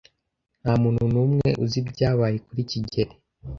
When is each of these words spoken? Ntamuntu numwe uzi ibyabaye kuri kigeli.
Ntamuntu 0.61 1.01
numwe 1.13 1.49
uzi 1.63 1.77
ibyabaye 1.81 2.37
kuri 2.45 2.61
kigeli. 2.69 3.13